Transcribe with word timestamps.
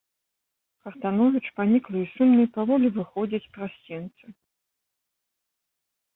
Хартановіч 0.85 1.41
паніклы 1.59 1.97
і 2.05 2.07
сумны 2.13 2.43
паволі 2.57 2.87
выходзіць 2.97 3.51
праз 3.59 3.77
сенцы. 3.91 4.35